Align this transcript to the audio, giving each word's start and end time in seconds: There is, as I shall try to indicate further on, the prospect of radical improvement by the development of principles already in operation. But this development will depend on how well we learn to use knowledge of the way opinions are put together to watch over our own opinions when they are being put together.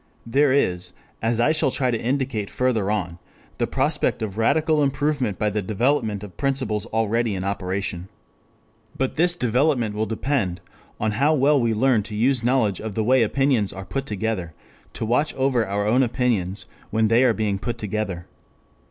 There 0.25 0.51
is, 0.51 0.93
as 1.21 1.39
I 1.39 1.51
shall 1.51 1.69
try 1.69 1.91
to 1.91 2.01
indicate 2.01 2.49
further 2.49 2.89
on, 2.89 3.19
the 3.59 3.67
prospect 3.67 4.23
of 4.23 4.35
radical 4.39 4.81
improvement 4.81 5.37
by 5.37 5.51
the 5.51 5.61
development 5.61 6.23
of 6.23 6.37
principles 6.37 6.87
already 6.87 7.35
in 7.35 7.43
operation. 7.43 8.09
But 8.97 9.15
this 9.15 9.35
development 9.35 9.93
will 9.93 10.07
depend 10.07 10.59
on 10.99 11.11
how 11.21 11.35
well 11.35 11.61
we 11.61 11.75
learn 11.75 12.01
to 12.01 12.15
use 12.15 12.43
knowledge 12.43 12.81
of 12.81 12.95
the 12.95 13.03
way 13.03 13.21
opinions 13.21 13.71
are 13.71 13.85
put 13.85 14.07
together 14.07 14.55
to 14.93 15.05
watch 15.05 15.35
over 15.35 15.67
our 15.67 15.85
own 15.85 16.01
opinions 16.01 16.65
when 16.89 17.07
they 17.07 17.23
are 17.23 17.35
being 17.35 17.59
put 17.59 17.77
together. 17.77 18.25